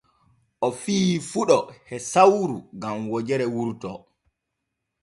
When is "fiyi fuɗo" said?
0.81-1.59